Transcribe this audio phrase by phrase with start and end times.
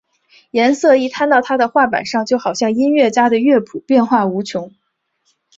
[0.49, 4.73] 颜色一摊到他的画板上就好像音乐家的乐谱变化无穷！